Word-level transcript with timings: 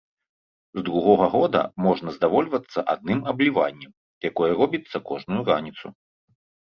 З 0.77 0.83
другога 0.87 1.25
года 1.33 1.59
можна 1.87 2.09
здавольвацца 2.15 2.79
адным 2.93 3.19
абліваннем, 3.33 3.91
якое 4.31 4.49
робіцца 4.63 4.97
кожную 5.11 5.43
раніцу. 5.51 5.85